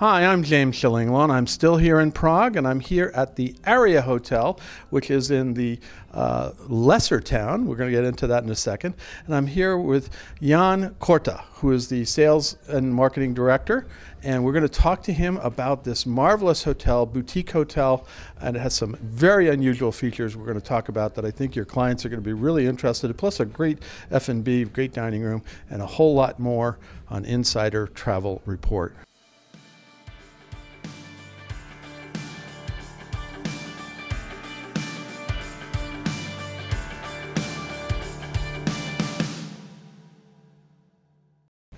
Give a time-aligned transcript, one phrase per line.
[0.00, 1.24] Hi, I'm James Shillinglaw.
[1.24, 4.58] And I'm still here in Prague, and I'm here at the Aria Hotel,
[4.88, 5.78] which is in the
[6.14, 7.66] uh, lesser town.
[7.66, 8.94] We're going to get into that in a second.
[9.26, 10.08] And I'm here with
[10.40, 13.88] Jan Korta, who is the sales and marketing director.
[14.22, 18.06] And we're going to talk to him about this marvelous hotel, boutique hotel,
[18.40, 21.54] and it has some very unusual features we're going to talk about that I think
[21.54, 23.16] your clients are going to be really interested in.
[23.18, 23.80] Plus, a great
[24.10, 26.78] F&B, great dining room, and a whole lot more
[27.10, 28.96] on Insider Travel Report.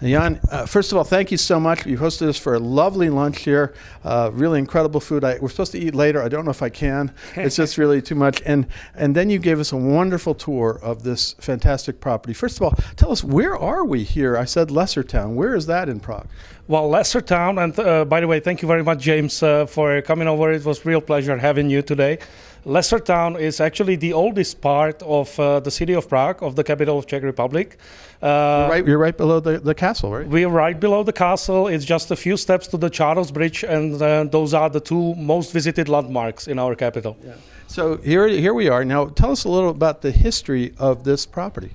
[0.02, 1.86] Jan, uh, first of all, thank you so much.
[1.86, 3.72] You hosted us for a lovely lunch here.
[4.02, 5.22] Uh, really incredible food.
[5.22, 6.20] I, we're supposed to eat later.
[6.20, 7.12] I don't know if I can.
[7.36, 8.42] It's just really too much.
[8.44, 12.34] And and then you gave us a wonderful tour of this fantastic property.
[12.34, 14.36] First of all, tell us where are we here?
[14.36, 15.36] I said Lesser Town.
[15.36, 16.26] Where is that in Prague?
[16.66, 17.58] Well, Lesser Town.
[17.58, 20.52] and uh, by the way, thank you very much, James, uh, for coming over.
[20.52, 22.18] It was real pleasure having you today.
[22.64, 26.98] Lessertown is actually the oldest part of uh, the city of Prague, of the capital
[26.98, 27.76] of Czech Republic.
[28.22, 30.28] Uh, you're, right, you're right below the, the castle, right?
[30.28, 31.66] We're right below the castle.
[31.66, 35.16] It's just a few steps to the Charles Bridge, and uh, those are the two
[35.16, 37.16] most visited landmarks in our capital.
[37.24, 37.34] Yeah.
[37.66, 38.84] So here, here we are.
[38.84, 41.72] Now, tell us a little about the history of this property.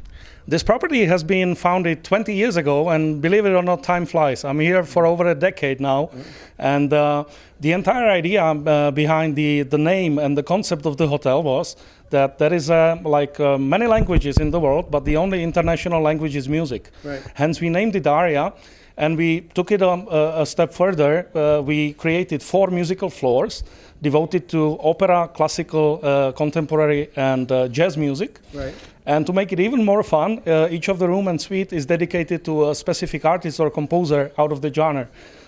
[0.49, 4.45] This property has been founded 20 years ago, and believe it or not, time flies.
[4.45, 6.21] I'm here for over a decade now, mm-hmm.
[6.57, 7.25] and uh,
[7.59, 11.75] the entire idea uh, behind the, the name and the concept of the hotel was
[12.11, 16.01] that there is uh, like uh, many languages in the world, but the only international
[16.01, 16.91] language is music.
[17.03, 17.21] Right.
[17.33, 18.53] Hence, we named it Aria.
[18.99, 21.29] And we took it um, a, a step further.
[21.35, 23.63] Uh, we created four musical floors
[24.01, 28.39] devoted to opera, classical, uh, contemporary, and uh, jazz music.
[28.53, 28.73] Right.
[29.07, 31.85] And to make it even more fun, uh, each of the room and suite is
[31.85, 35.07] dedicated to a specific artist or composer out of the genre.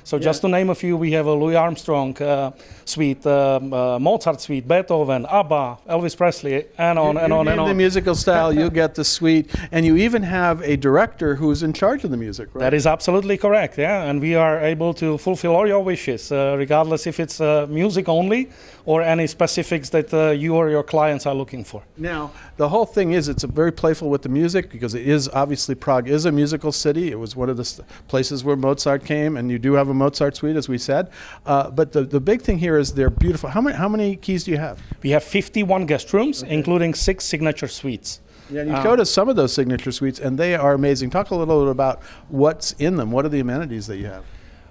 [0.10, 0.24] So yeah.
[0.24, 2.50] just to name a few, we have a Louis Armstrong uh,
[2.84, 7.60] suite, um, uh, Mozart suite, Beethoven, ABBA, Elvis Presley, and on you, and on and
[7.60, 7.68] on.
[7.68, 11.74] the musical style, you get the suite, and you even have a director who's in
[11.74, 12.62] charge of the music, right?
[12.62, 14.10] That is absolutely correct, yeah.
[14.10, 18.10] And we are able to fulfill all your wishes, uh, regardless if it's uh, music
[18.10, 18.50] only
[18.86, 21.84] or any specifics that uh, you or your clients are looking for.
[21.98, 25.76] Now, the whole thing is it's very playful with the music because it is obviously
[25.76, 27.12] Prague is a musical city.
[27.12, 30.36] It was one of the places where Mozart came, and you do have a Mozart
[30.36, 31.12] suite, as we said.
[31.46, 33.50] Uh, but the, the big thing here is they're beautiful.
[33.50, 34.82] How many, how many keys do you have?
[35.04, 36.54] We have 51 guest rooms, okay.
[36.54, 38.22] including six signature suites.
[38.50, 41.12] Yeah, you um, showed us some of those signature suites, and they are amazing.
[41.12, 43.12] Talk a little bit about what's in them.
[43.12, 44.24] What are the amenities that you have?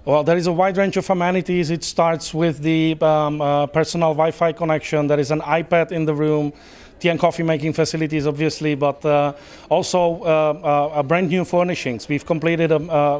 [0.05, 1.69] Well, there is a wide range of amenities.
[1.69, 6.05] It starts with the um, uh, personal Wi Fi connection, there is an iPad in
[6.05, 6.51] the room
[6.99, 9.33] tea and coffee making facilities, obviously, but uh,
[9.69, 12.07] also uh, uh, brand new furnishings.
[12.09, 12.75] We've completed a,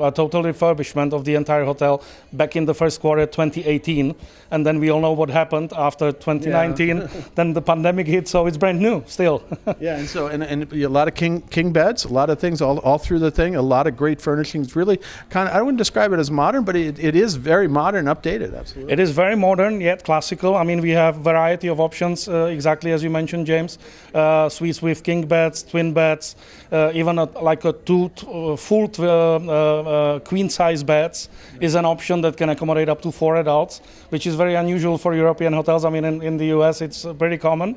[0.08, 2.04] a, total refurbishment of the entire hotel
[2.34, 4.16] back in the first quarter 2018,
[4.52, 6.98] and then we all know what happened after 2019.
[6.98, 7.08] Yeah.
[7.36, 9.44] then the pandemic hit, so it's brand new still.
[9.80, 12.62] yeah, and so and, and a lot of king king beds, a lot of things
[12.62, 14.76] all, all through the thing, a lot of great furnishings.
[14.76, 18.06] Really, kind of I wouldn't describe it as modern, but it, it is very modern,
[18.06, 18.58] updated.
[18.58, 20.56] Absolutely, it is very modern yet classical.
[20.56, 23.69] I mean, we have variety of options, uh, exactly as you mentioned, James
[24.13, 26.35] uh, suites with king beds, twin beds,
[26.72, 31.85] uh, even a, like a two uh, full uh, uh, queen size beds is an
[31.85, 35.85] option that can accommodate up to four adults, which is very unusual for European hotels.
[35.85, 37.75] I mean, in, in the US, it's pretty common.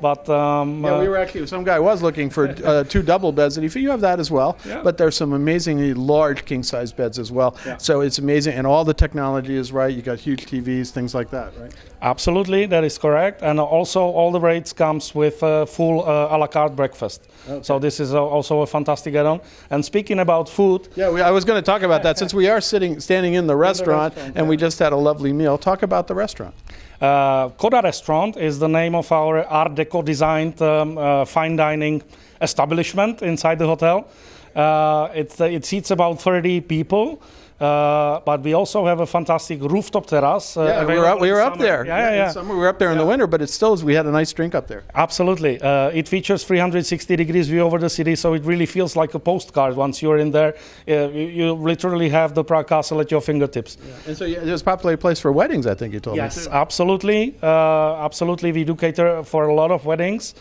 [0.00, 3.56] But um, yeah, we were actually some guy was looking for uh, two double beds,
[3.56, 4.56] and if you have that as well.
[4.64, 4.82] Yeah.
[4.82, 7.56] But there's some amazingly large king size beds as well.
[7.66, 7.76] Yeah.
[7.78, 9.94] So it's amazing, and all the technology is right.
[9.94, 11.72] You got huge TVs, things like that, right?
[12.00, 16.38] Absolutely, that is correct, and also all the rates comes with a full uh, a
[16.38, 17.28] la carte breakfast.
[17.48, 17.62] Okay.
[17.62, 19.40] So this is also a fantastic add-on.
[19.70, 22.48] And speaking about food, yeah, we, I was going to talk about that since we
[22.48, 24.50] are sitting standing in the restaurant, the restaurant and yeah.
[24.50, 25.58] we just had a lovely meal.
[25.58, 26.54] Talk about the restaurant.
[27.00, 32.02] Uh, Coda Restaurant is the name of our Art Deco designed um, uh, fine dining
[32.42, 34.08] establishment inside the hotel.
[34.54, 37.22] Uh, it, it seats about 30 people.
[37.60, 40.56] Uh, but we also have a fantastic rooftop terrace.
[40.56, 41.84] Uh, yeah, we were, up, we were up there.
[41.84, 42.30] Yeah, yeah, yeah.
[42.30, 44.12] Summer, we were up there in the winter, but it still is, we had a
[44.12, 44.84] nice drink up there.
[44.94, 45.60] Absolutely.
[45.60, 49.18] Uh, it features 360 degrees view over the city, so it really feels like a
[49.18, 50.54] postcard once you're in there.
[50.86, 53.76] Uh, you, you, literally have the Prague Castle at your fingertips.
[53.76, 53.94] Yeah.
[54.06, 56.42] And so yeah, it's a popular place for weddings, I think you told yes, me.
[56.44, 57.34] Yes, absolutely.
[57.42, 58.52] Uh, absolutely.
[58.52, 60.34] We do cater for a lot of weddings.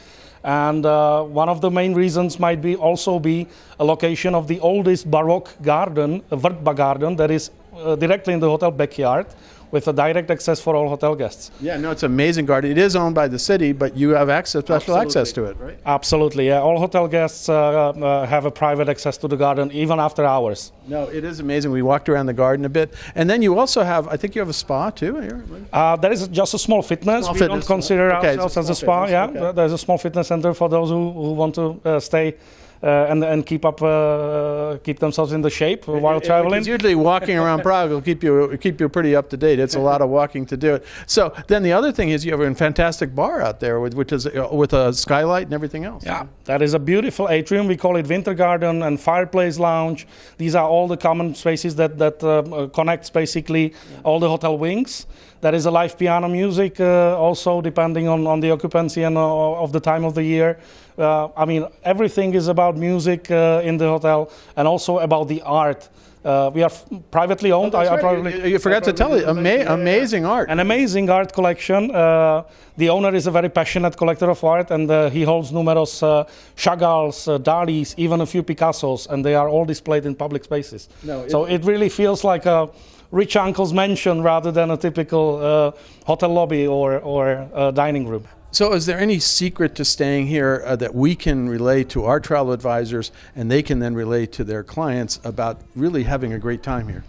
[0.43, 3.47] And uh, one of the main reasons might be also be
[3.79, 8.49] a location of the oldest Baroque garden, Vrtba garden, that is uh, directly in the
[8.49, 9.27] hotel backyard,
[9.71, 11.51] with a direct access for all hotel guests.
[11.59, 12.71] Yeah, no, it's an amazing garden.
[12.71, 15.05] It is owned by the city, but you have access, special Absolutely.
[15.05, 15.79] access to it, right?
[15.85, 16.61] Absolutely, yeah.
[16.61, 20.71] All hotel guests uh, uh, have a private access to the garden even after hours.
[20.87, 21.71] No, it is amazing.
[21.71, 24.07] We walked around the garden a bit, and then you also have.
[24.07, 25.43] I think you have a spa too here.
[25.73, 27.25] Uh, there is just a small fitness.
[27.25, 29.05] Small we fitness, don't consider okay, it's a ourselves as a spa.
[29.05, 29.55] fitness, Yeah, okay.
[29.55, 32.35] there's a small fitness center for those who, who want to uh, stay
[32.83, 36.63] uh, and and keep up uh, keep themselves in the shape while traveling.
[36.63, 39.59] Usually walking around Prague will keep you keep you pretty up to date.
[39.59, 40.85] It's a lot of walking to do it.
[41.07, 44.11] So then the other thing is you have a fantastic bar out there, with, which
[44.11, 46.05] is uh, with a skylight and everything else.
[46.05, 47.67] Yeah, that is a beautiful atrium.
[47.67, 50.07] We call it Winter Garden and Fireplace Lounge.
[50.37, 54.57] These are all the common spaces that that um, uh, connects basically all the hotel
[54.57, 55.07] wings.
[55.41, 59.63] There is a live piano music uh, also, depending on, on the occupancy and uh,
[59.63, 60.57] of the time of the year.
[60.97, 65.41] Uh, I mean, everything is about music uh, in the hotel and also about the
[65.43, 65.89] art.
[66.25, 67.71] Uh, we are f- privately owned.
[67.71, 69.25] That's I, I probably you, you forgot to tell it.
[69.27, 70.49] Ama- amazing art.
[70.49, 71.91] an amazing art collection.
[71.91, 72.43] Uh,
[72.75, 76.25] the owner is a very passionate collector of art, and uh, he holds numerous uh,
[76.57, 80.89] Chagalls, uh, Dalis, even a few Picassos, and they are all displayed in public spaces.
[81.03, 82.67] No, it- so it really feels like a
[83.11, 85.71] rich uncle's mansion rather than a typical uh,
[86.05, 88.25] hotel lobby or, or uh, dining room.
[88.51, 92.19] So, is there any secret to staying here uh, that we can relay to our
[92.19, 96.63] travel advisors, and they can then relay to their clients about really having a great
[96.63, 97.03] time here?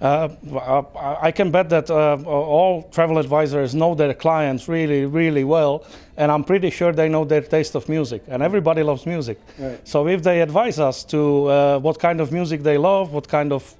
[0.00, 0.82] Uh, uh,
[1.22, 5.86] I can bet that uh, all travel advisors know their clients really, really well,
[6.18, 8.22] and I'm pretty sure they know their taste of music.
[8.28, 9.40] And everybody loves music.
[9.58, 9.80] Right.
[9.88, 13.52] So if they advise us to uh, what kind of music they love, what kind
[13.52, 13.74] of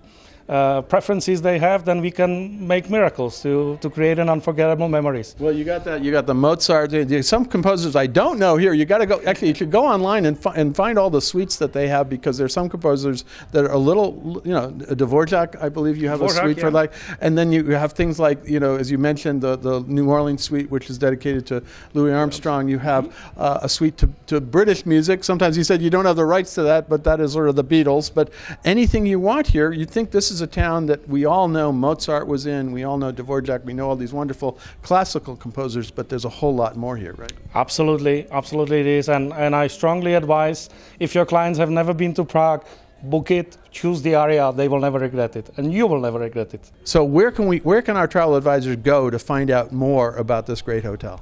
[0.48, 5.34] uh, preferences they have, then we can make miracles to, to create an unforgettable memories.
[5.38, 6.02] Well, you got that.
[6.02, 6.92] You got the Mozart.
[7.24, 8.74] Some composers I don't know here.
[8.74, 9.22] You got to go.
[9.26, 12.08] Actually, you should go online and, fi- and find all the suites that they have
[12.08, 15.60] because there's some composers that are a little, you know, Dvorak.
[15.62, 16.72] I believe you have a Dvorak, suite for yeah.
[16.72, 20.10] like, and then you have things like, you know, as you mentioned, the the New
[20.10, 21.62] Orleans suite, which is dedicated to
[21.94, 22.68] Louis Armstrong.
[22.68, 25.24] You have uh, a suite to, to British music.
[25.24, 27.56] Sometimes you said you don't have the rights to that, but that is sort of
[27.56, 28.12] the Beatles.
[28.12, 28.30] But
[28.64, 32.26] anything you want here, you'd think this is a town that we all know Mozart
[32.26, 32.72] was in.
[32.72, 33.64] We all know Dvorak.
[33.64, 37.32] We know all these wonderful classical composers, but there's a whole lot more here, right?
[37.54, 39.08] Absolutely, absolutely it is.
[39.08, 40.70] And, and I strongly advise
[41.00, 42.64] if your clients have never been to Prague,
[43.04, 45.50] book it, choose the Aria, they will never regret it.
[45.56, 46.70] And you will never regret it.
[46.84, 50.46] So where can we where can our travel advisors go to find out more about
[50.46, 51.20] this great hotel?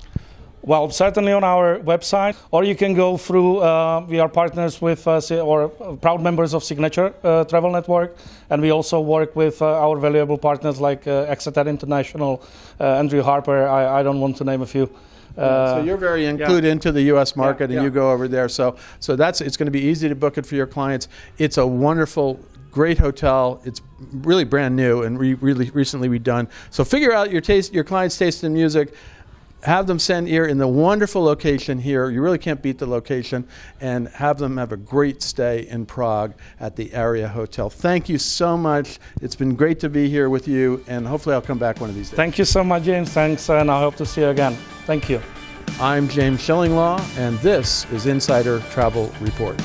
[0.65, 3.59] Well, certainly on our website, or you can go through.
[3.59, 8.17] Uh, we are partners with, uh, or uh, proud members of Signature uh, Travel Network,
[8.49, 12.45] and we also work with uh, our valuable partners like uh, Exeter International,
[12.79, 13.67] uh, Andrew Harper.
[13.67, 14.89] I, I don't want to name a few.
[15.37, 17.35] Uh, so you're very included into the U.S.
[17.35, 17.83] market, and yeah.
[17.83, 18.49] you go over there.
[18.49, 21.09] So so that's it's going to be easy to book it for your clients.
[21.39, 22.39] It's a wonderful.
[22.71, 23.61] Great hotel.
[23.67, 23.83] It's
[24.23, 26.49] really brand new and re- really recently redone.
[26.71, 28.95] So figure out your taste, your client's taste in music.
[29.63, 32.11] Have them send here in the wonderful location here.
[32.11, 33.47] You really can't beat the location,
[33.81, 37.71] and have them have a great stay in Prague at the Aria Hotel.
[37.71, 38.99] Thank you so much.
[39.21, 41.95] It's been great to be here with you, and hopefully I'll come back one of
[41.95, 42.17] these days.
[42.17, 43.11] thank you so much, James.
[43.11, 44.57] Thanks, and I hope to see you again.
[44.85, 45.21] Thank you.
[45.79, 49.61] I'm James Shillinglaw, and this is Insider Travel Report.